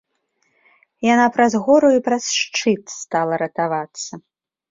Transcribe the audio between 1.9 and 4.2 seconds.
і праз шчыт стала ратавацца.